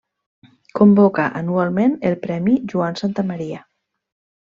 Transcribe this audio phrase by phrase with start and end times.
[0.79, 3.67] Convoca anualment el Premi Joan Santamaria.